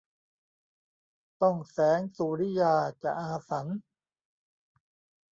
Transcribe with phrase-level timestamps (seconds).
[1.41, 3.67] ต้องแสงสุริยาจะอาสัญ